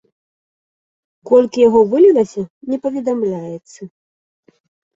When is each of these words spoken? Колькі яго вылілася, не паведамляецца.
Колькі 1.31 1.59
яго 1.67 1.81
вылілася, 1.93 2.41
не 2.73 2.77
паведамляецца. 2.89 3.81